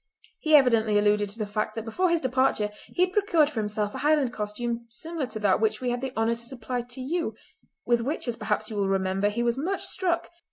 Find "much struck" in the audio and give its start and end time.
9.59-10.31